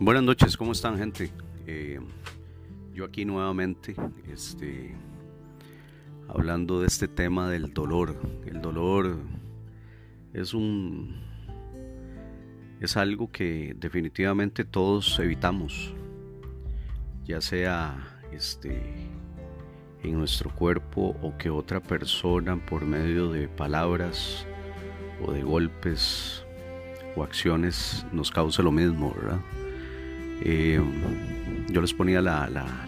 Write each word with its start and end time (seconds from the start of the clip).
Buenas 0.00 0.22
noches, 0.22 0.56
¿cómo 0.56 0.70
están 0.70 0.96
gente? 0.96 1.32
Eh, 1.66 1.98
yo 2.94 3.04
aquí 3.04 3.24
nuevamente, 3.24 3.96
este, 4.32 4.94
hablando 6.28 6.80
de 6.80 6.86
este 6.86 7.08
tema 7.08 7.50
del 7.50 7.74
dolor. 7.74 8.16
El 8.46 8.62
dolor 8.62 9.18
es 10.32 10.54
un, 10.54 11.16
es 12.78 12.96
algo 12.96 13.32
que 13.32 13.74
definitivamente 13.76 14.64
todos 14.64 15.18
evitamos, 15.18 15.92
ya 17.24 17.40
sea 17.40 18.20
este, 18.30 18.80
en 20.04 20.16
nuestro 20.16 20.54
cuerpo 20.54 21.16
o 21.22 21.36
que 21.36 21.50
otra 21.50 21.80
persona 21.80 22.64
por 22.66 22.84
medio 22.84 23.32
de 23.32 23.48
palabras 23.48 24.46
o 25.26 25.32
de 25.32 25.42
golpes 25.42 26.44
o 27.16 27.24
acciones 27.24 28.06
nos 28.12 28.30
cause 28.30 28.62
lo 28.62 28.70
mismo, 28.70 29.12
¿verdad? 29.12 29.40
Eh, 30.42 30.80
yo 31.70 31.80
les 31.80 31.92
ponía 31.92 32.22
la, 32.22 32.44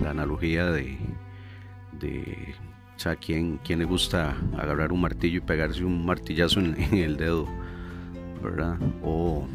analogía 0.07 0.71
de, 0.71 0.99
de 1.99 2.55
o 3.07 3.17
¿quién, 3.19 3.59
¿quién, 3.65 3.79
le 3.79 3.85
gusta 3.85 4.37
agarrar 4.59 4.93
un 4.93 5.01
martillo 5.01 5.39
y 5.39 5.41
pegarse 5.41 5.85
un 5.85 6.05
martillazo 6.05 6.61
en, 6.61 6.77
el 6.93 7.17
dedo, 7.17 7.47
¿verdad? 8.43 8.79
O 9.03 9.47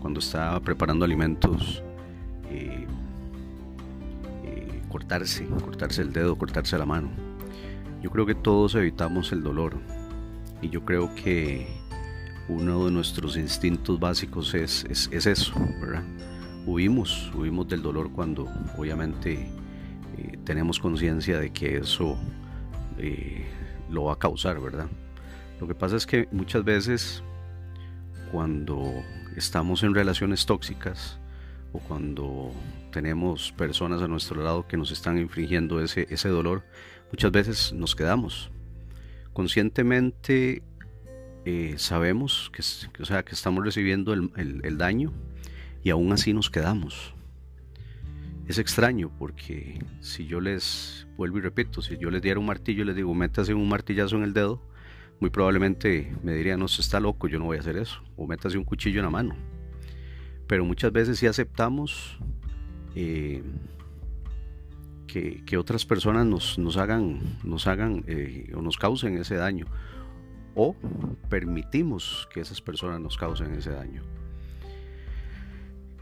cuando 0.00 0.20
está 0.20 0.58
preparando 0.60 1.04
alimentos, 1.04 1.82
eh, 2.50 2.86
eh, 4.44 4.82
cortarse, 4.88 5.46
cortarse 5.46 6.02
el 6.02 6.12
dedo, 6.12 6.36
cortarse 6.36 6.78
la 6.78 6.86
mano. 6.86 7.10
Yo 8.02 8.10
creo 8.10 8.26
que 8.26 8.34
todos 8.34 8.74
evitamos 8.74 9.32
el 9.32 9.42
dolor 9.42 9.74
y 10.60 10.68
yo 10.68 10.84
creo 10.84 11.14
que 11.14 11.68
uno 12.48 12.86
de 12.86 12.90
nuestros 12.92 13.36
instintos 13.36 13.98
básicos 14.00 14.54
es, 14.54 14.84
es, 14.88 15.08
es 15.12 15.26
eso, 15.26 15.54
¿verdad? 15.80 16.02
Huimos, 16.66 17.30
del 17.68 17.82
dolor 17.82 18.12
cuando 18.12 18.48
obviamente 18.76 19.48
eh, 20.18 20.38
tenemos 20.44 20.78
conciencia 20.78 21.38
de 21.38 21.50
que 21.52 21.78
eso 21.78 22.16
eh, 22.98 23.46
lo 23.90 24.04
va 24.04 24.14
a 24.14 24.18
causar, 24.18 24.60
¿verdad? 24.60 24.86
Lo 25.60 25.66
que 25.66 25.74
pasa 25.74 25.96
es 25.96 26.06
que 26.06 26.28
muchas 26.32 26.64
veces 26.64 27.22
cuando 28.30 28.82
estamos 29.36 29.82
en 29.82 29.94
relaciones 29.94 30.46
tóxicas 30.46 31.18
o 31.72 31.78
cuando 31.78 32.52
tenemos 32.90 33.52
personas 33.52 34.02
a 34.02 34.08
nuestro 34.08 34.42
lado 34.42 34.66
que 34.66 34.76
nos 34.76 34.90
están 34.90 35.18
infringiendo 35.18 35.82
ese, 35.82 36.06
ese 36.10 36.28
dolor, 36.28 36.64
muchas 37.10 37.32
veces 37.32 37.72
nos 37.72 37.94
quedamos. 37.94 38.50
Conscientemente 39.32 40.62
eh, 41.44 41.74
sabemos 41.78 42.50
que, 42.52 42.62
o 43.02 43.04
sea, 43.04 43.24
que 43.24 43.34
estamos 43.34 43.64
recibiendo 43.64 44.12
el, 44.12 44.30
el 44.36 44.78
daño, 44.78 45.12
y 45.82 45.90
aún 45.90 46.12
así 46.12 46.32
nos 46.32 46.50
quedamos. 46.50 47.14
Es 48.46 48.58
extraño 48.58 49.10
porque 49.18 49.84
si 50.00 50.26
yo 50.26 50.40
les, 50.40 51.06
vuelvo 51.16 51.38
y 51.38 51.40
repito, 51.40 51.80
si 51.80 51.96
yo 51.96 52.10
les 52.10 52.22
diera 52.22 52.40
un 52.40 52.46
martillo 52.46 52.82
y 52.82 52.86
les 52.86 52.96
digo, 52.96 53.14
métase 53.14 53.54
un 53.54 53.68
martillazo 53.68 54.16
en 54.16 54.24
el 54.24 54.32
dedo, 54.32 54.62
muy 55.20 55.30
probablemente 55.30 56.12
me 56.22 56.34
dirían, 56.34 56.58
no, 56.58 56.66
está 56.66 56.98
loco, 56.98 57.28
yo 57.28 57.38
no 57.38 57.46
voy 57.46 57.56
a 57.56 57.60
hacer 57.60 57.76
eso, 57.76 58.02
o 58.16 58.26
métase 58.26 58.58
un 58.58 58.64
cuchillo 58.64 58.98
en 58.98 59.04
la 59.04 59.10
mano. 59.10 59.36
Pero 60.48 60.64
muchas 60.64 60.92
veces 60.92 61.18
sí 61.18 61.26
aceptamos 61.26 62.18
eh, 62.94 63.42
que, 65.06 65.56
otras 65.56 65.84
personas 65.84 66.26
nos, 66.26 66.58
nos 66.58 66.76
hagan, 66.76 67.20
nos 67.44 67.66
hagan 67.66 68.02
eh, 68.06 68.50
o 68.56 68.62
nos 68.62 68.76
causen 68.76 69.16
ese 69.18 69.36
daño, 69.36 69.66
o 70.54 70.74
permitimos 71.28 72.28
que 72.32 72.40
esas 72.40 72.60
personas 72.60 73.00
nos 73.00 73.16
causen 73.16 73.54
ese 73.54 73.70
daño. 73.70 74.02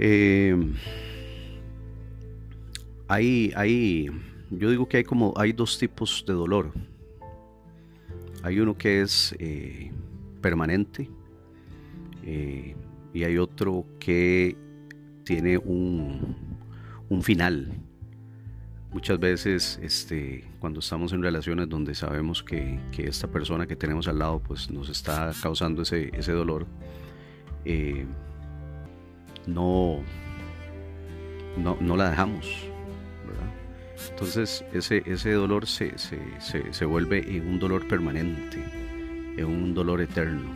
Eh, 0.03 0.57
hay, 3.07 4.11
yo 4.51 4.71
digo 4.71 4.89
que 4.89 4.99
hay 4.99 5.05
como, 5.05 5.35
hay 5.37 5.53
dos 5.53 5.79
tipos 5.79 6.25
de 6.27 6.33
dolor. 6.33 6.73
Hay 8.43 8.59
uno 8.61 8.77
que 8.77 9.03
es 9.03 9.37
eh, 9.39 9.91
permanente 10.41 11.11
eh, 12.25 12.75
y 13.13 13.25
hay 13.25 13.37
otro 13.37 13.85
que 13.99 14.57
tiene 15.25 15.59
un, 15.59 16.35
un 17.11 17.23
final. 17.23 17.71
Muchas 18.93 19.21
veces 19.21 19.79
este, 19.83 20.45
cuando 20.59 20.81
estamos 20.81 21.13
en 21.13 21.23
relaciones 21.23 21.69
donde 21.69 21.95
sabemos 21.95 22.43
que, 22.43 22.81
esta 22.97 23.29
persona 23.29 23.67
que 23.67 23.77
tenemos 23.77 24.09
al 24.09 24.19
lado 24.19 24.41
pues, 24.41 24.71
nos 24.71 24.89
está 24.89 25.33
causando 25.43 25.83
ese, 25.83 26.11
ese 26.15 26.33
dolor, 26.33 26.67
eh, 27.65 28.07
no, 29.47 30.01
no, 31.57 31.97
la 31.97 32.11
dejamos. 32.11 32.47
Entonces 34.11 34.65
ese, 34.73 35.03
ese 35.07 35.33
dolor 35.33 35.67
se, 35.67 35.93
se, 35.99 36.85
vuelve 36.85 37.37
en 37.37 37.49
un 37.49 37.59
dolor 37.59 37.87
permanente, 37.87 38.63
en 39.37 39.45
un 39.45 39.75
dolor 39.75 40.01
eterno. 40.01 40.55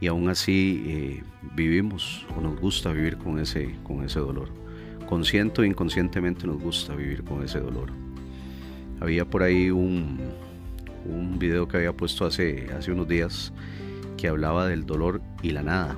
Y 0.00 0.06
aún 0.06 0.28
así 0.28 0.84
eh, 0.86 1.22
vivimos 1.54 2.26
o 2.36 2.40
nos 2.40 2.60
gusta 2.60 2.92
vivir 2.92 3.16
con 3.16 3.38
ese, 3.38 3.74
con 3.82 4.04
ese 4.04 4.20
dolor. 4.20 4.48
Consciente 5.06 5.62
o 5.62 5.64
inconscientemente 5.64 6.46
nos 6.46 6.60
gusta 6.60 6.94
vivir 6.94 7.24
con 7.24 7.42
ese 7.42 7.60
dolor. 7.60 7.90
Había 9.00 9.24
por 9.24 9.42
ahí 9.42 9.70
un, 9.70 10.18
un 11.04 11.38
video 11.38 11.68
que 11.68 11.78
había 11.78 11.92
puesto 11.92 12.24
hace, 12.24 12.68
hace 12.76 12.92
unos 12.92 13.08
días 13.08 13.52
que 14.16 14.28
hablaba 14.28 14.66
del 14.68 14.86
dolor 14.86 15.20
y 15.42 15.50
la 15.50 15.62
nada. 15.62 15.96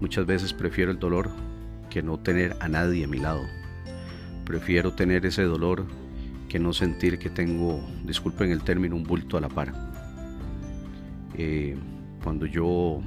Muchas 0.00 0.26
veces 0.26 0.52
prefiero 0.52 0.90
el 0.90 0.98
dolor 0.98 1.30
que 1.90 2.02
no 2.02 2.18
tener 2.18 2.56
a 2.60 2.68
nadie 2.68 3.04
a 3.04 3.08
mi 3.08 3.18
lado. 3.18 3.42
Prefiero 4.44 4.94
tener 4.94 5.26
ese 5.26 5.42
dolor 5.42 5.84
que 6.48 6.58
no 6.58 6.72
sentir 6.72 7.18
que 7.18 7.30
tengo, 7.30 7.80
disculpen 8.04 8.50
el 8.50 8.62
término, 8.62 8.96
un 8.96 9.04
bulto 9.04 9.36
a 9.36 9.40
la 9.40 9.48
par. 9.48 9.72
Eh, 11.36 11.76
cuando 12.22 12.46
yo 12.46 13.00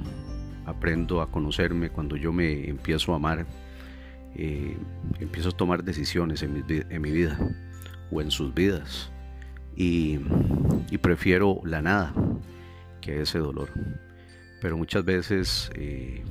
aprendo 0.66 1.20
a 1.20 1.30
conocerme, 1.30 1.90
cuando 1.90 2.16
yo 2.16 2.32
me 2.32 2.68
empiezo 2.68 3.12
a 3.12 3.16
amar, 3.16 3.46
eh, 4.34 4.76
empiezo 5.20 5.50
a 5.50 5.52
tomar 5.52 5.84
decisiones 5.84 6.42
en 6.42 6.52
mi, 6.54 7.10
vida 7.10 7.38
o 8.10 8.20
en 8.20 8.30
sus 8.30 8.54
vidas 8.54 9.10
y, 9.76 10.18
prefiero 11.02 11.60
la 11.64 11.82
nada 11.82 12.14
que 13.00 13.22
ese 13.22 13.38
dolor. 13.38 13.70
Pero 14.60 14.76
muchas 14.76 15.04
veces 15.04 15.70
eh, 15.74 16.22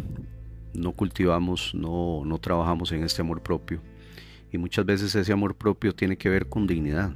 no 0.74 0.94
cultivamos, 0.94 1.74
no, 1.74 2.24
no 2.26 2.38
trabajamos 2.40 2.92
en 2.92 3.04
este 3.04 3.22
amor 3.22 3.42
propio. 3.44 3.82
Y 4.52 4.58
muchas 4.58 4.86
veces 4.86 5.16
ese 5.16 5.32
amor 5.32 5.56
propio 5.56 5.94
tiene 5.94 6.18
que 6.18 6.30
ver 6.30 6.48
con 6.50 6.68
dignidad. 6.68 7.14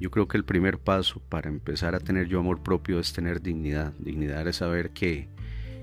Yo 0.00 0.10
creo 0.10 0.28
que 0.28 0.36
el 0.36 0.44
primer 0.44 0.78
paso 0.78 1.20
para 1.28 1.48
empezar 1.48 1.94
a 1.94 2.00
tener 2.00 2.28
yo 2.28 2.38
amor 2.38 2.62
propio 2.62 3.00
es 3.00 3.12
tener 3.12 3.42
dignidad. 3.42 3.92
Dignidad 3.98 4.46
es 4.46 4.56
saber 4.56 4.90
que, 4.90 5.28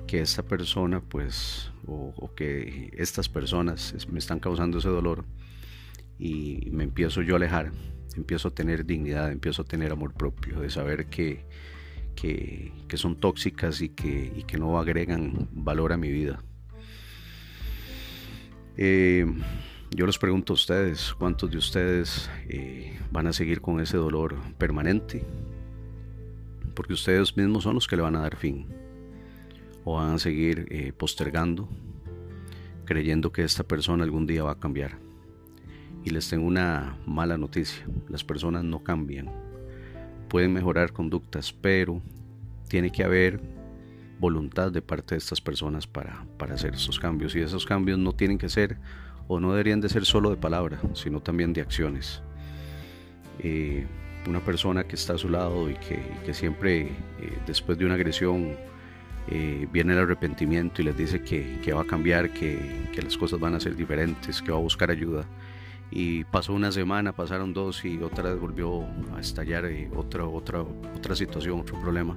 que 0.08 0.22
esta 0.22 0.44
persona, 0.44 1.02
pues, 1.02 1.72
o, 1.86 2.32
que 2.34 2.92
estas 2.94 3.28
personas 3.28 4.08
me 4.10 4.20
están 4.20 4.40
causando 4.40 4.78
ese 4.78 4.88
dolor 4.88 5.26
y 6.18 6.70
me 6.72 6.86
empiezo 6.86 7.22
yo 7.22 7.36
a 7.36 7.38
alejar, 7.38 7.72
empiezo 8.16 8.48
a 8.48 8.52
tener 8.52 8.86
dignidad, 8.86 9.32
empiezo 9.32 9.64
a 9.64 9.66
tener 9.66 9.92
amor 9.92 10.14
propio, 10.14 10.62
de 10.62 10.70
saber 10.70 11.08
que, 11.08 11.46
que, 12.16 12.72
que 12.88 12.96
son 12.96 13.20
tóxicas 13.20 13.82
y 13.82 13.90
que, 13.90 14.32
y 14.34 14.44
que 14.44 14.58
no 14.58 14.80
agregan 14.80 15.50
valor 15.52 15.92
a 15.92 15.98
mi 15.98 16.12
vida. 16.12 16.42
Eh, 18.78 19.26
yo 19.92 20.06
les 20.06 20.18
pregunto 20.18 20.54
a 20.54 20.56
ustedes, 20.56 21.14
¿cuántos 21.18 21.50
de 21.50 21.58
ustedes 21.58 22.30
eh, 22.50 23.00
van 23.12 23.28
a 23.28 23.34
seguir 23.34 23.62
con 23.62 23.80
ese 23.80 23.96
dolor 23.96 24.36
permanente? 24.58 25.24
Porque 26.74 26.94
ustedes 26.94 27.38
mismos 27.38 27.64
son 27.64 27.76
los 27.76 27.88
que 27.88 27.96
le 27.96 28.02
van 28.02 28.16
a 28.18 28.22
dar 28.22 28.36
fin. 28.36 28.68
O 29.86 29.96
van 29.96 30.16
a 30.16 30.20
seguir 30.20 30.68
eh, 30.70 30.92
postergando, 30.92 31.70
creyendo 32.84 33.32
que 33.32 33.44
esta 33.44 33.64
persona 33.64 34.04
algún 34.04 34.28
día 34.28 34.44
va 34.44 34.52
a 34.52 34.60
cambiar. 34.60 34.98
Y 36.04 36.10
les 36.10 36.30
tengo 36.30 36.46
una 36.46 36.98
mala 37.06 37.38
noticia, 37.38 37.86
las 38.10 38.24
personas 38.24 38.64
no 38.64 38.84
cambian. 38.84 39.32
Pueden 40.28 40.52
mejorar 40.52 40.92
conductas, 40.92 41.54
pero 41.54 42.02
tiene 42.68 42.92
que 42.92 43.04
haber 43.04 43.40
voluntad 44.20 44.72
de 44.72 44.82
parte 44.82 45.16
de 45.16 45.20
estas 45.20 45.42
personas 45.42 45.88
para, 45.88 46.26
hacer 46.52 46.74
esos 46.74 47.00
cambios. 47.00 47.36
Y 47.36 47.42
esos 47.42 47.66
cambios 47.66 48.00
no 48.00 48.14
tienen 48.14 48.38
que 48.38 48.50
ser 48.50 48.78
o 49.28 49.40
no 49.40 49.52
deberían 49.52 49.82
de 49.82 49.90
ser 49.90 50.06
solo 50.06 50.30
de 50.30 50.38
palabra, 50.38 50.80
sino 50.94 51.20
también 51.20 51.54
de 51.54 51.62
acciones. 51.62 52.22
Eh, 53.40 53.86
una 54.28 54.40
persona 54.40 54.84
que 54.84 54.96
está 54.96 55.14
a 55.14 55.18
su 55.18 55.30
lado 55.30 55.70
y 55.70 55.76
que, 55.76 56.34
siempre 56.34 56.82
eh, 56.82 57.38
después 57.46 57.78
de 57.78 57.86
una 57.86 57.94
agresión 57.94 58.56
eh, 59.28 59.68
viene 59.72 59.94
el 59.94 60.00
arrepentimiento 60.00 60.82
y 60.82 60.86
les 60.86 60.98
dice 60.98 61.22
que, 61.22 61.74
va 61.74 61.82
a 61.82 61.86
cambiar, 61.86 62.32
que, 62.32 62.88
que, 62.92 63.02
las 63.02 63.18
cosas 63.18 63.40
van 63.40 63.56
a 63.56 63.60
ser 63.60 63.76
diferentes, 63.76 64.42
que 64.42 64.52
va 64.52 64.58
a 64.58 64.62
buscar 64.62 64.90
ayuda. 64.90 65.26
Y 65.92 66.24
pasó 66.26 66.54
una 66.54 66.72
semana, 66.72 67.12
pasaron 67.12 67.54
dos 67.54 67.86
y 67.86 68.02
otra 68.02 68.32
vez 68.32 68.40
volvió 68.40 68.86
a 69.16 69.20
estallar 69.20 69.66
otra, 69.96 70.26
otra, 70.26 70.62
otra 70.62 71.16
situación, 71.16 71.60
otro 71.60 71.80
problema 71.80 72.16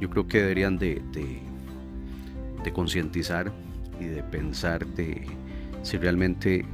yo 0.00 0.10
creo 0.10 0.26
que 0.26 0.38
deberían 0.40 0.78
de, 0.78 1.02
de, 1.12 2.72
concientizar 2.72 3.50
y 3.98 4.04
de 4.04 4.22
pensar 4.22 4.86
de, 4.86 5.26
si 5.82 5.96
realmente 5.96 6.66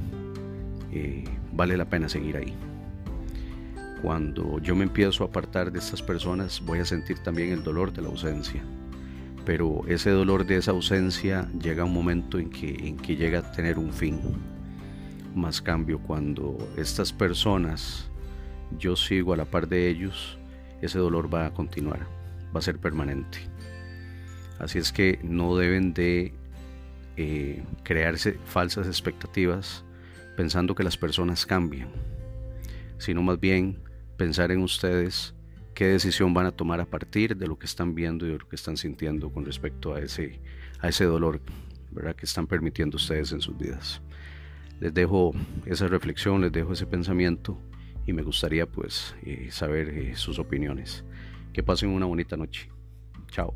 eh, 0.91 1.23
vale 1.53 1.77
la 1.77 1.85
pena 1.85 2.09
seguir 2.09 2.35
ahí. 2.35 2.53
Cuando 4.01 4.59
yo 4.59 4.75
me 4.75 4.83
empiezo 4.83 5.23
a 5.23 5.27
apartar 5.27 5.71
de 5.71 5.79
estas 5.79 6.01
personas 6.01 6.61
voy 6.65 6.79
a 6.79 6.85
sentir 6.85 7.19
también 7.19 7.51
el 7.51 7.63
dolor 7.63 7.93
de 7.93 8.01
la 8.01 8.09
ausencia. 8.09 8.61
Pero 9.45 9.83
ese 9.87 10.09
dolor 10.09 10.45
de 10.45 10.57
esa 10.57 10.71
ausencia 10.71 11.49
llega 11.61 11.83
a 11.83 11.85
un 11.85 11.93
momento 11.93 12.39
en 12.39 12.49
que, 12.49 12.75
en 12.87 12.97
que 12.97 13.15
llega 13.15 13.39
a 13.39 13.51
tener 13.51 13.79
un 13.79 13.93
fin. 13.93 14.19
Más 15.33 15.61
cambio 15.61 15.99
cuando 15.99 16.57
estas 16.77 17.13
personas, 17.13 18.09
yo 18.77 18.95
sigo 18.95 19.33
a 19.33 19.37
la 19.37 19.45
par 19.45 19.67
de 19.67 19.89
ellos, 19.89 20.37
ese 20.81 20.99
dolor 20.99 21.33
va 21.33 21.45
a 21.45 21.53
continuar, 21.53 22.05
va 22.55 22.59
a 22.59 22.61
ser 22.61 22.79
permanente. 22.79 23.39
Así 24.59 24.79
es 24.79 24.91
que 24.93 25.19
no 25.21 25.57
deben 25.57 25.93
de 25.93 26.33
eh, 27.17 27.63
crearse 27.83 28.39
falsas 28.45 28.87
expectativas 28.87 29.83
pensando 30.37 30.75
que 30.75 30.83
las 30.83 30.97
personas 30.97 31.45
cambian, 31.45 31.89
sino 32.97 33.21
más 33.21 33.39
bien 33.39 33.79
pensar 34.17 34.51
en 34.51 34.61
ustedes 34.61 35.33
qué 35.73 35.87
decisión 35.87 36.33
van 36.33 36.45
a 36.45 36.51
tomar 36.51 36.79
a 36.79 36.85
partir 36.85 37.35
de 37.35 37.47
lo 37.47 37.59
que 37.59 37.65
están 37.65 37.95
viendo 37.95 38.25
y 38.25 38.31
de 38.31 38.37
lo 38.39 38.47
que 38.47 38.55
están 38.55 38.77
sintiendo 38.77 39.31
con 39.31 39.45
respecto 39.45 39.93
a 39.93 39.99
ese, 39.99 40.39
a 40.79 40.87
ese 40.87 41.05
dolor 41.05 41.41
¿verdad? 41.91 42.15
que 42.15 42.25
están 42.25 42.47
permitiendo 42.47 42.95
ustedes 42.95 43.31
en 43.33 43.41
sus 43.41 43.57
vidas. 43.57 44.01
Les 44.79 44.93
dejo 44.93 45.33
esa 45.65 45.87
reflexión, 45.87 46.41
les 46.41 46.51
dejo 46.51 46.73
ese 46.73 46.85
pensamiento 46.85 47.57
y 48.05 48.13
me 48.13 48.23
gustaría 48.23 48.65
pues 48.65 49.15
eh, 49.23 49.49
saber 49.51 49.89
eh, 49.89 50.15
sus 50.15 50.39
opiniones. 50.39 51.03
Que 51.55 51.63
pasen 51.63 51.87
una 51.87 52.05
bonita 52.05 52.35
noche. 52.35 52.69
Chao. 53.31 53.55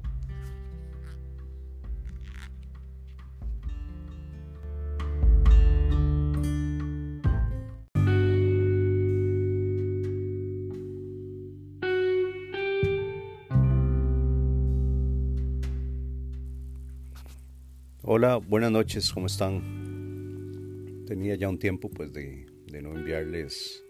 Hola, 18.02 18.38
buenas 18.38 18.72
noches, 18.72 19.12
¿cómo 19.12 19.26
están? 19.26 21.04
Tenía 21.06 21.36
ya 21.36 21.50
un 21.50 21.60
tiempo 21.60 21.90
pues 21.90 22.14
de, 22.14 22.46
no 22.82 22.96
enviarles 22.96 23.84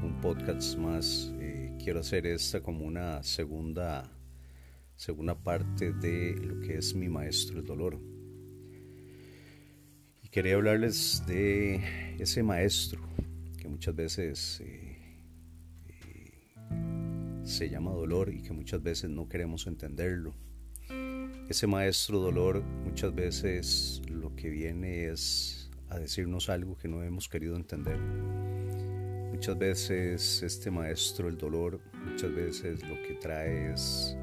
un 0.00 0.20
podcast 0.20 0.78
más. 0.78 1.34
Eh, 1.40 1.55
quiero 1.86 2.00
hacer 2.00 2.26
esta 2.26 2.60
como 2.64 2.84
una 2.84 3.22
segunda, 3.22 4.10
segunda 4.96 5.40
parte 5.40 5.92
de 5.92 6.34
lo 6.34 6.58
que 6.58 6.78
es 6.78 6.96
mi 6.96 7.08
maestro 7.08 7.60
el 7.60 7.64
dolor. 7.64 8.00
Y 10.20 10.28
quería 10.28 10.56
hablarles 10.56 11.22
de 11.28 12.16
ese 12.18 12.42
maestro 12.42 13.00
que 13.56 13.68
muchas 13.68 13.94
veces 13.94 14.60
eh, 14.64 14.98
eh, 15.86 17.44
se 17.44 17.70
llama 17.70 17.92
dolor 17.92 18.34
y 18.34 18.42
que 18.42 18.52
muchas 18.52 18.82
veces 18.82 19.08
no 19.08 19.28
queremos 19.28 19.68
entenderlo 19.68 20.34
ese 21.48 21.68
maestro 21.68 22.18
dolor 22.18 22.64
muchas 22.84 23.14
veces 23.14 24.02
lo 24.10 24.34
que 24.34 24.50
viene 24.50 25.06
es 25.06 25.70
a 25.88 26.00
decirnos 26.00 26.48
algo 26.48 26.76
que 26.76 26.88
no 26.88 27.04
hemos 27.04 27.28
querido 27.28 27.54
entender. 27.54 28.00
Muchas 29.36 29.58
veces 29.58 30.42
este 30.42 30.70
maestro 30.70 31.28
el 31.28 31.36
dolor, 31.36 31.78
muchas 32.06 32.34
veces 32.34 32.80
lo 32.88 32.94
que 33.02 33.16
trae 33.16 33.70
es, 33.70 34.16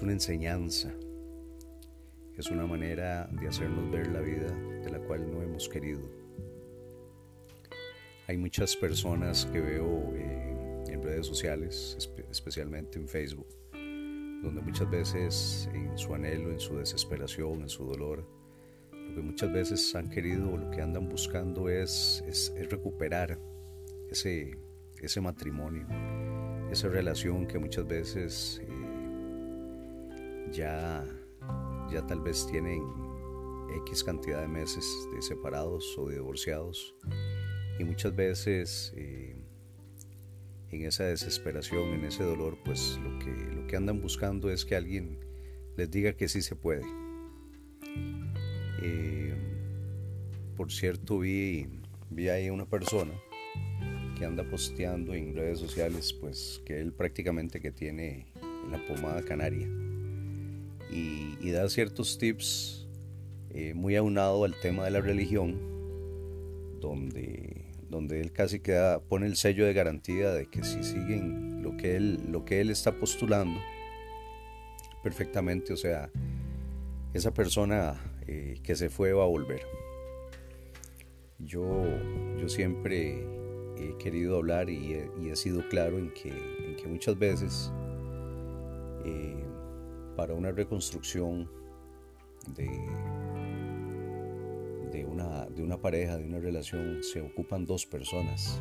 una 0.00 0.12
enseñanza, 0.12 0.92
es 2.36 2.52
una 2.52 2.68
manera 2.68 3.28
de 3.32 3.48
hacernos 3.48 3.90
ver 3.90 4.06
la 4.12 4.20
vida 4.20 4.46
de 4.84 4.90
la 4.92 5.00
cual 5.00 5.28
no 5.28 5.42
hemos 5.42 5.68
querido. 5.68 6.02
Hay 8.28 8.36
muchas 8.38 8.76
personas 8.76 9.46
que 9.46 9.60
veo 9.60 10.14
eh, 10.14 10.84
en 10.86 11.02
redes 11.02 11.26
sociales, 11.26 11.96
especialmente 12.30 12.96
en 12.96 13.08
Facebook, 13.08 13.48
donde 13.72 14.62
muchas 14.62 14.88
veces 14.88 15.68
en 15.74 15.98
su 15.98 16.14
anhelo, 16.14 16.52
en 16.52 16.60
su 16.60 16.76
desesperación, 16.76 17.62
en 17.62 17.68
su 17.68 17.84
dolor, 17.84 18.24
lo 18.92 19.16
que 19.16 19.20
muchas 19.20 19.52
veces 19.52 19.92
han 19.96 20.08
querido 20.08 20.52
o 20.52 20.56
lo 20.56 20.70
que 20.70 20.80
andan 20.80 21.08
buscando 21.08 21.68
es, 21.68 22.22
recuperar 22.70 23.49
ese, 24.10 24.58
ese 25.00 25.20
matrimonio, 25.20 25.86
esa 26.70 26.88
relación 26.88 27.46
que 27.46 27.58
muchas 27.58 27.86
veces 27.86 28.60
eh, 28.62 30.50
ya, 30.52 31.06
ya 31.90 32.06
tal 32.06 32.20
vez 32.20 32.46
tienen 32.50 32.82
X 33.86 34.02
cantidad 34.04 34.40
de 34.40 34.48
meses 34.48 34.84
de 35.14 35.22
separados 35.22 35.96
o 35.96 36.08
de 36.08 36.16
divorciados 36.16 36.94
y 37.78 37.84
muchas 37.84 38.14
veces 38.14 38.92
eh, 38.96 39.36
en 40.70 40.84
esa 40.84 41.04
desesperación, 41.04 41.94
en 41.94 42.04
ese 42.04 42.24
dolor, 42.24 42.58
pues 42.64 42.98
lo 43.02 43.18
que, 43.18 43.30
lo 43.30 43.66
que 43.66 43.76
andan 43.76 44.00
buscando 44.00 44.50
es 44.50 44.64
que 44.64 44.76
alguien 44.76 45.18
les 45.76 45.90
diga 45.90 46.12
que 46.12 46.28
sí 46.28 46.42
se 46.42 46.56
puede. 46.56 46.84
Eh, 48.82 49.34
por 50.56 50.70
cierto, 50.70 51.20
vi, 51.20 51.68
vi 52.10 52.28
ahí 52.28 52.50
una 52.50 52.66
persona 52.66 53.12
que 54.20 54.26
anda 54.26 54.44
posteando 54.44 55.14
en 55.14 55.34
redes 55.34 55.58
sociales, 55.58 56.12
pues 56.12 56.60
que 56.66 56.78
él 56.78 56.92
prácticamente 56.92 57.58
que 57.58 57.72
tiene 57.72 58.26
la 58.70 58.78
pomada 58.86 59.22
canaria 59.22 59.66
y, 60.90 61.50
da 61.50 61.66
ciertos 61.70 62.18
tips 62.18 62.86
eh, 63.48 63.72
muy 63.72 63.96
aunado 63.96 64.44
al 64.44 64.54
tema 64.60 64.84
de 64.84 64.90
la 64.90 65.00
religión, 65.00 65.58
donde 66.80 67.64
donde 67.88 68.20
él 68.20 68.30
casi 68.30 68.60
queda, 68.60 69.00
pone 69.00 69.26
el 69.26 69.36
sello 69.36 69.64
de 69.64 69.72
garantía 69.72 70.30
de 70.30 70.46
que 70.46 70.62
si 70.64 70.84
siguen 70.84 71.62
lo 71.62 71.76
que 71.78 71.96
él, 71.96 72.20
lo 72.28 72.44
que 72.44 72.60
él 72.60 72.70
está 72.70 72.92
postulando 72.92 73.58
perfectamente, 75.02 75.72
o 75.72 75.76
sea, 75.76 76.10
esa 77.14 77.32
persona 77.32 77.98
eh, 78.28 78.60
que 78.62 78.76
se 78.76 78.90
fue 78.90 79.14
va 79.14 79.24
a 79.24 79.26
volver. 79.26 79.62
Yo, 81.38 81.84
yo 82.38 82.48
siempre 82.50 83.39
he 83.80 83.96
querido 83.98 84.36
hablar 84.36 84.68
y 84.68 84.94
he, 84.94 85.36
sido 85.36 85.66
claro 85.68 85.98
en 85.98 86.12
que, 86.12 86.32
muchas 86.86 87.18
veces 87.18 87.72
eh, 89.04 89.44
para 90.16 90.34
una 90.34 90.50
reconstrucción 90.52 91.48
de, 92.54 92.68
una, 95.06 95.78
pareja, 95.78 96.16
de 96.16 96.24
una 96.24 96.38
relación, 96.38 97.02
se 97.02 97.20
ocupan 97.20 97.64
dos 97.64 97.86
personas. 97.86 98.60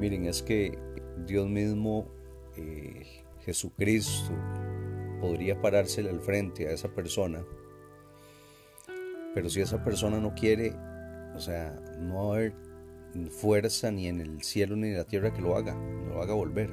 Miren, 0.00 0.26
es 0.26 0.42
que 0.42 0.78
Dios 1.26 1.48
mismo, 1.48 2.08
eh, 2.56 3.24
Jesucristo, 3.40 4.32
podría 5.20 5.60
parársele 5.60 6.10
al 6.10 6.20
frente 6.20 6.68
a 6.68 6.72
esa 6.72 6.88
persona, 6.88 7.44
pero 9.34 9.48
si 9.48 9.60
esa 9.60 9.82
persona 9.82 10.18
no 10.18 10.34
quiere, 10.34 10.74
o 11.34 11.40
sea, 11.40 11.80
no 11.98 12.32
haber 12.32 12.54
fuerza 13.30 13.90
ni 13.90 14.08
en 14.08 14.20
el 14.20 14.42
cielo 14.42 14.76
ni 14.76 14.88
en 14.88 14.96
la 14.96 15.04
tierra 15.04 15.32
que 15.32 15.42
lo 15.42 15.56
haga, 15.56 15.74
lo 16.08 16.22
haga 16.22 16.34
volver. 16.34 16.70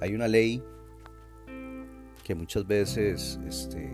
Hay 0.00 0.14
una 0.14 0.28
ley 0.28 0.62
que 2.24 2.34
muchas 2.34 2.66
veces 2.66 3.38
este, 3.46 3.90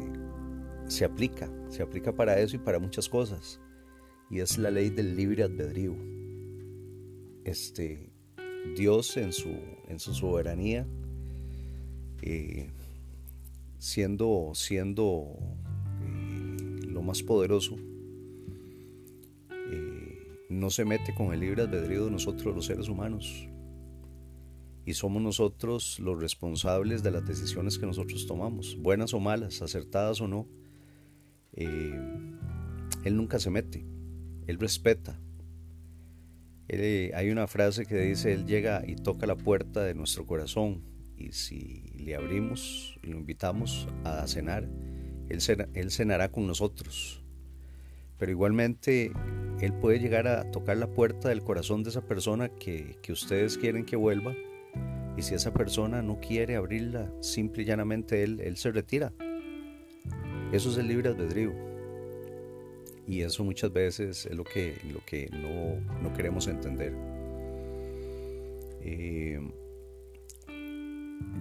se 0.89 1.05
aplica, 1.05 1.49
se 1.69 1.83
aplica 1.83 2.13
para 2.13 2.39
eso 2.39 2.57
y 2.57 2.59
para 2.59 2.79
muchas 2.79 3.09
cosas. 3.09 3.61
Y 4.31 4.41
es 4.41 4.59
la 4.59 4.71
ley 4.71 4.91
del 4.91 5.17
libre 5.17 5.45
albedrío. 5.45 5.95
Este, 7.45 8.11
Dios 8.77 9.17
en 9.17 9.33
su, 9.33 9.51
en 9.89 9.99
su 9.99 10.15
soberanía, 10.15 10.87
eh, 12.23 12.71
siendo, 13.79 14.53
siendo 14.55 15.37
eh, 16.03 16.87
lo 16.89 17.03
más 17.03 17.23
poderoso, 17.23 17.77
no 20.55 20.71
se 20.71 20.85
mete 20.85 21.15
con 21.15 21.33
el 21.33 21.41
libre 21.41 21.63
albedrío 21.63 22.07
de 22.07 22.11
nosotros 22.11 22.55
los 22.55 22.67
seres 22.67 22.89
humanos. 22.89 23.49
Y 24.87 24.95
somos 24.95 25.23
nosotros 25.23 25.99
los 25.99 26.21
responsables 26.21 27.03
de 27.03 27.11
las 27.11 27.27
decisiones 27.27 27.79
que 27.79 27.87
nosotros 27.87 28.27
tomamos, 28.27 28.77
buenas 28.79 29.15
o 29.15 29.21
malas, 29.21 29.63
acertadas 29.63 30.21
o 30.21 30.29
no 30.29 30.47
eh, 31.57 32.01
él 33.05 33.17
nunca 33.17 33.39
se 33.39 33.51
mete, 33.51 33.87
Él 34.47 34.59
respeta. 34.59 35.21
Eh, 36.69 37.13
hay 37.15 37.31
una 37.31 37.47
frase 37.47 37.87
que 37.87 37.97
dice, 37.99 38.33
Él 38.33 38.47
llega 38.47 38.83
y 38.87 38.97
toca 38.97 39.27
la 39.27 39.37
puerta 39.37 39.85
de 39.85 39.95
nuestro 39.95 40.27
corazón 40.27 40.83
y 41.17 41.33
si 41.33 41.83
le 41.97 42.17
abrimos 42.17 42.99
y 43.03 43.09
lo 43.09 43.19
invitamos 43.19 43.87
a 44.05 44.27
cenar, 44.27 44.69
Él, 45.29 45.39
él 45.75 45.91
cenará 45.91 46.31
con 46.31 46.47
nosotros. 46.47 47.24
Pero 48.19 48.31
igualmente 48.31 49.13
Él 49.61 49.73
puede 49.75 49.99
llegar 49.99 50.27
a 50.29 50.51
tocar 50.51 50.77
la 50.77 50.87
puerta 50.87 51.29
del 51.29 51.43
corazón 51.43 51.83
de 51.83 51.91
esa 51.91 52.03
persona 52.03 52.49
que, 52.49 52.97
que 53.03 53.13
ustedes 53.13 53.59
quieren 53.59 53.85
que 53.85 53.97
vuelva 53.97 54.35
y 55.17 55.23
si 55.23 55.35
esa 55.35 55.53
persona 55.53 56.03
no 56.03 56.19
quiere 56.19 56.57
abrirla, 56.57 57.13
simple 57.21 57.63
y 57.63 57.67
llanamente 57.67 58.23
Él, 58.23 58.41
él 58.41 58.57
se 58.57 58.73
retira 58.73 59.13
eso 60.55 60.71
es 60.71 60.79
el 60.79 60.87
libre 60.87 61.09
albedrío. 61.09 61.53
Y 63.09 63.23
eso 63.23 63.43
muchas 63.43 63.73
veces 63.73 64.25
es 64.25 64.37
lo 64.37 64.45
que, 64.45 64.77
lo 64.93 65.01
que 65.05 65.29
no, 65.31 66.13
queremos 66.13 66.47
entender. 66.47 66.95
Eh, 68.81 69.41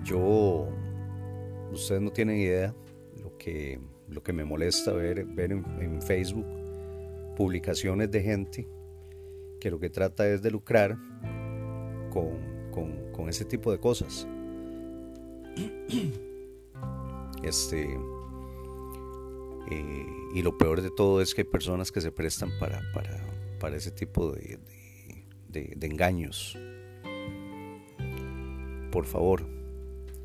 yo, 0.04 0.68
ustedes 1.72 2.02
no 2.02 2.12
tienen 2.12 2.38
idea 2.38 2.74
lo 3.22 3.38
que, 3.38 3.80
lo 4.10 4.24
que 4.24 4.34
me 4.34 4.44
molesta 4.44 4.94
ver, 4.94 5.26
ver 5.26 5.52
en, 5.52 6.02
Facebook 6.02 6.48
publicaciones 7.36 8.12
de 8.12 8.22
gente 8.22 8.68
que 9.60 9.72
lo 9.72 9.80
que 9.80 9.90
trata 9.90 10.28
es 10.28 10.42
de 10.42 10.52
lucrar 10.52 10.98
con, 12.12 13.12
con 13.12 13.30
ese 13.30 13.46
tipo 13.46 13.72
de 13.72 13.80
cosas. 13.80 14.28
Este, 17.44 18.00
eh, 19.70 20.06
y 20.34 20.42
lo 20.42 20.58
peor 20.58 20.82
de 20.82 20.90
todo 20.92 21.22
es 21.22 21.34
que 21.34 21.42
hay 21.42 21.48
personas 21.48 21.92
que 21.92 22.02
se 22.02 22.12
prestan 22.12 22.52
para, 22.60 22.82
para, 23.60 23.76
ese 23.76 23.92
tipo 23.92 24.32
de, 24.32 24.60
de, 25.48 25.88
engaños. 25.88 26.58
Por 28.92 29.06
favor, 29.06 29.46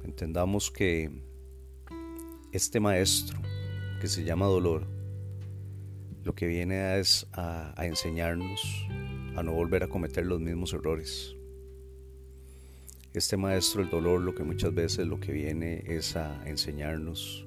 entendamos 0.05 0.71
que 0.71 1.11
este 2.53 2.81
maestro 2.81 3.39
que 4.01 4.09
se 4.09 4.25
llama 4.25 4.47
dolor, 4.47 4.87
lo 6.29 6.35
que 6.35 6.47
viene 6.47 6.99
es 6.99 7.27
a, 7.33 7.73
enseñarnos 7.79 8.87
a 9.35 9.43
no 9.43 9.55
volver 9.55 9.83
a 9.83 9.89
cometer 9.89 10.27
los 10.27 10.39
mismos 10.39 10.75
errores. 10.75 11.35
Este 13.15 13.39
maestro 13.39 13.81
el 13.81 13.89
dolor 13.89 14.21
lo 14.21 14.35
que 14.35 14.43
muchas 14.43 14.75
veces 14.75 15.07
lo 15.07 15.21
que 15.21 15.33
viene 15.33 15.85
es 15.87 16.17
a 16.17 16.47
enseñarnos 16.47 17.47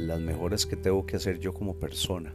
las 0.00 0.18
mejoras 0.18 0.66
que 0.66 0.74
tengo 0.74 1.06
que 1.06 1.14
hacer 1.14 1.38
yo 1.38 1.54
como 1.54 1.78
persona, 1.78 2.34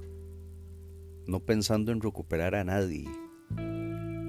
no 1.27 1.41
pensando 1.41 1.91
en 1.91 2.00
recuperar 2.00 2.55
a 2.55 2.63
nadie, 2.63 3.10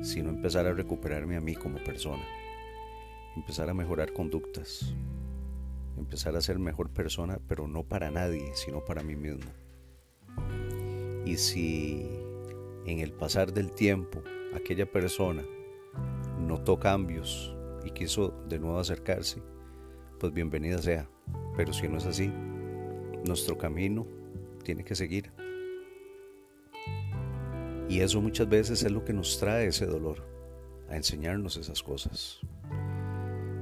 sino 0.02 0.30
empezar 0.30 0.66
a 0.66 0.74
recuperarme 0.74 1.36
a 1.36 1.40
mí 1.40 1.54
como 1.54 1.78
persona, 1.84 2.24
empezar 3.36 3.70
a 3.70 3.74
mejorar 3.74 4.12
conductas, 4.12 4.96
empezar 5.96 6.34
a 6.34 6.40
ser 6.40 6.58
mejor 6.58 6.90
persona, 6.90 7.38
pero 7.46 7.68
no 7.68 7.84
para 7.84 8.10
nadie, 8.10 8.50
sino 8.56 8.84
para 8.84 9.04
mí 9.04 9.14
mismo. 9.14 9.48
Y 11.26 11.38
si 11.38 12.08
en 12.86 13.00
el 13.00 13.12
pasar 13.12 13.52
del 13.52 13.72
tiempo 13.72 14.22
aquella 14.54 14.88
persona 14.88 15.44
notó 16.38 16.78
cambios 16.78 17.52
y 17.84 17.90
quiso 17.90 18.28
de 18.48 18.60
nuevo 18.60 18.78
acercarse, 18.78 19.42
pues 20.20 20.32
bienvenida 20.32 20.78
sea. 20.78 21.10
Pero 21.56 21.72
si 21.72 21.88
no 21.88 21.98
es 21.98 22.06
así, 22.06 22.32
nuestro 23.26 23.58
camino 23.58 24.06
tiene 24.62 24.84
que 24.84 24.94
seguir. 24.94 25.32
Y 27.88 27.98
eso 28.00 28.20
muchas 28.22 28.48
veces 28.48 28.84
es 28.84 28.92
lo 28.92 29.04
que 29.04 29.12
nos 29.12 29.40
trae 29.40 29.66
ese 29.66 29.86
dolor, 29.86 30.24
a 30.88 30.96
enseñarnos 30.96 31.56
esas 31.56 31.82
cosas. 31.82 32.38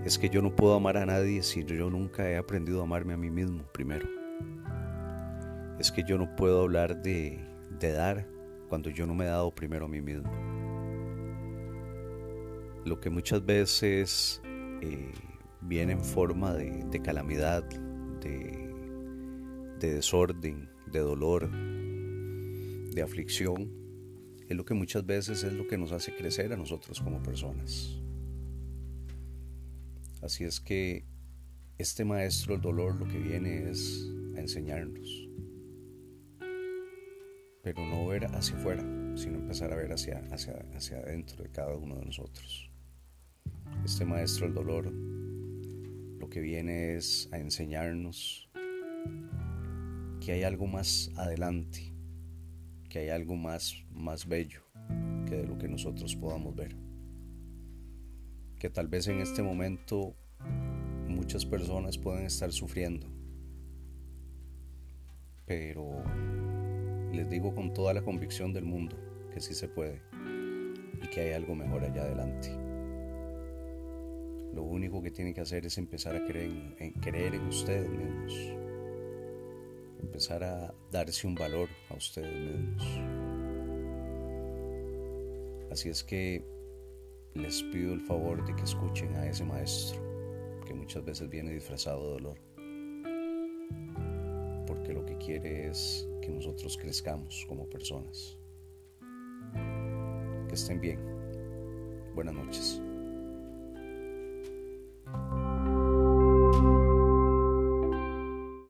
Es 0.05 0.19
que 0.19 0.29
yo 0.29 0.43
no 0.43 0.55
puedo 0.55 0.75
amar 0.75 0.99
a 0.99 1.07
nadie 1.07 1.43
si 1.43 1.65
yo 1.65 1.89
nunca 1.89 2.29
he 2.29 2.37
aprendido 2.37 2.81
a 2.81 2.85
amarme 2.85 3.15
a 3.15 3.17
mí 3.17 3.31
mismo 3.31 3.65
primero. 3.73 4.07
Es 5.79 5.91
que 5.91 6.05
yo 6.07 6.19
no 6.19 6.37
puedo 6.37 6.61
hablar 6.61 7.03
de, 7.03 7.54
dar 7.93 8.29
cuando 8.69 8.91
yo 8.91 9.07
no 9.07 9.15
me 9.15 9.25
he 9.25 9.29
dado 9.29 9.55
primero 9.55 9.87
a 9.87 9.89
mí 9.89 10.01
mismo. 10.01 10.31
Lo 12.85 13.01
que 13.01 13.11
muchas 13.11 13.45
veces 13.45 14.43
eh, 14.83 15.11
viene 15.63 15.93
en 15.93 16.05
forma 16.05 16.55
de 16.55 17.01
calamidad, 17.03 17.65
de 18.21 18.65
de 19.85 19.95
desorden, 19.95 20.69
de 20.91 21.01
dolor, 21.01 21.51
de 21.51 23.03
aflicción, 23.03 23.71
es 24.49 24.57
lo 24.57 24.65
que 24.65 24.75
muchas 24.75 25.05
veces 25.05 25.43
es 25.43 25.53
lo 25.53 25.67
que 25.67 25.77
nos 25.77 25.93
hace 25.93 26.15
crecer 26.15 26.53
a 26.53 26.57
nosotros 26.57 27.01
como 27.01 27.23
personas. 27.23 28.01
Así 30.23 30.45
es 30.45 30.61
que 30.61 31.05
este 31.77 32.05
maestro 32.05 32.55
del 32.55 32.63
dolor 32.63 32.97
lo 32.97 33.07
que 33.07 33.19
viene 33.19 33.71
es 33.71 34.09
a 34.37 34.41
enseñarnos, 34.41 35.29
pero 37.65 37.83
no 37.87 38.07
ver 38.07 38.27
hacia 38.27 38.57
afuera, 38.57 38.83
sino 39.17 39.39
empezar 39.39 39.73
a 39.73 39.77
ver 39.77 39.91
hacia, 39.91 40.19
hacia, 40.31 40.53
hacia 40.77 40.99
adentro 40.99 41.43
de 41.43 41.51
cada 41.51 41.75
uno 41.75 41.97
de 41.97 42.05
nosotros. 42.05 42.71
Este 43.83 44.05
maestro 44.05 44.45
del 44.45 44.55
dolor 44.55 44.93
lo 44.93 46.29
que 46.29 46.41
viene 46.41 46.95
es 46.95 47.27
a 47.33 47.39
enseñarnos 47.39 48.51
que 50.21 50.33
hay 50.33 50.43
algo 50.43 50.67
más 50.67 51.11
adelante, 51.17 51.91
que 52.91 52.99
hay 52.99 53.09
algo 53.09 53.35
más, 53.35 53.83
más 53.91 54.29
bello 54.29 54.61
que 55.27 55.37
de 55.37 55.47
lo 55.47 55.57
que 55.57 55.67
nosotros 55.67 56.15
podamos 56.17 56.55
ver. 56.55 56.77
Que 58.59 58.69
tal 58.69 58.89
vez 58.89 59.09
en 59.09 59.21
este 59.21 59.43
momento 59.43 60.15
muchas 61.09 61.47
personas 61.47 61.97
pueden 61.97 62.27
estar 62.27 62.53
sufriendo, 62.53 63.07
pero 65.47 66.03
les 67.15 67.31
digo 67.31 67.55
con 67.55 67.73
toda 67.73 67.95
la 67.95 68.03
convicción 68.03 68.53
del 68.53 68.65
mundo 68.65 68.97
que 69.33 69.41
sí 69.41 69.55
se 69.55 69.69
puede 69.69 70.01
y 71.03 71.09
que 71.09 71.21
hay 71.21 71.33
algo 71.33 71.55
mejor 71.55 71.85
allá 71.85 72.03
adelante. 72.03 72.51
Lo 74.55 74.63
único 74.63 75.03
que 75.03 75.11
tienen 75.11 75.35
que 75.35 75.41
hacer 75.41 75.67
es 75.67 75.79
empezar 75.79 76.15
a 76.15 76.25
creer 76.25 76.53
en, 76.79 76.93
creer 76.93 77.35
en 77.35 77.47
ustedes 77.47 77.89
mismos 77.89 78.65
empezar 80.05 80.45
a 80.45 80.73
darse 80.93 81.27
un 81.27 81.35
valor 81.35 81.69
a 81.91 81.95
ustedes 81.95 82.33
mismos. 82.33 83.01
Así 85.73 85.89
es 85.89 86.05
que 86.05 86.45
les 87.35 87.63
pido 87.65 87.95
el 87.95 88.01
favor 88.01 88.45
de 88.47 88.55
que 88.55 88.63
escuchen 88.63 89.13
a 89.17 89.27
ese 89.27 89.45
maestro 89.45 90.01
que 90.65 90.75
muchas 90.75 91.05
veces 91.05 91.29
viene 91.29 91.53
disfrazado 91.53 92.07
de 92.07 92.13
dolor. 92.13 92.39
Quiere 95.25 95.73
que 96.21 96.29
nosotros 96.29 96.77
crezcamos 96.77 97.47
como 97.49 97.67
personas. 97.67 98.37
Que 100.49 100.55
estén 100.55 100.81
bien. 100.81 100.99
Buenas 102.15 102.35
noches. 102.35 102.83